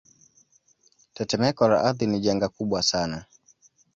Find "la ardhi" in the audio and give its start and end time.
1.71-2.05